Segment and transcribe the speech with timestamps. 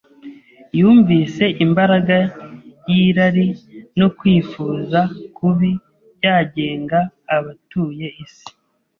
[0.79, 2.17] Yumvise imbaraga
[2.89, 3.47] y’irari
[3.99, 4.99] no kwifuza
[5.35, 5.71] kubi
[6.17, 6.99] byagenga
[7.35, 8.49] abatuye isi,